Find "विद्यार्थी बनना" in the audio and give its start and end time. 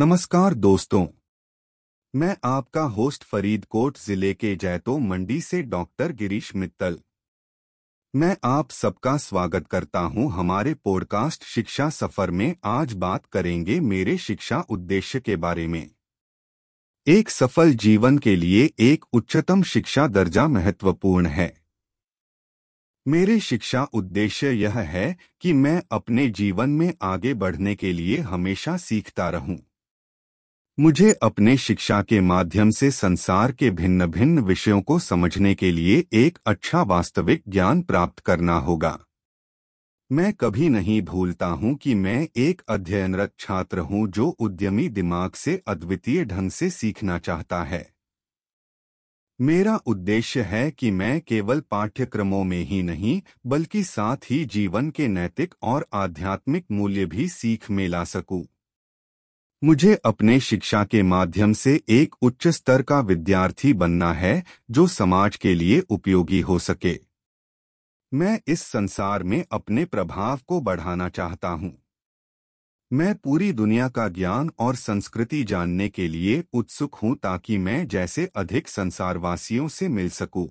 63.00-64.12